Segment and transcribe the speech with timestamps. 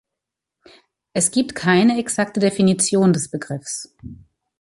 [1.13, 3.95] Es gibt keine exakte Definition des Begriffs.